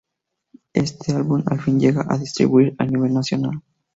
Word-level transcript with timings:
Este 0.73 1.13
álbum 1.13 1.43
al 1.45 1.61
fin 1.61 1.79
se 1.79 1.85
llega 1.85 2.07
a 2.09 2.17
distribuir 2.17 2.73
a 2.79 2.85
nivel 2.87 3.13
nacional. 3.13 3.61